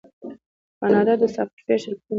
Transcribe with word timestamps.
کاناډا 0.79 1.13
د 1.21 1.23
سافټویر 1.35 1.79
شرکتونه 1.83 1.99
لري. 2.03 2.09